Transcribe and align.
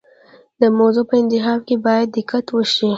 د 0.61 0.63
موضوع 0.77 1.05
په 1.09 1.15
انتخاب 1.21 1.59
کې 1.67 1.75
باید 1.85 2.07
دقت 2.17 2.45
وشي. 2.51 2.89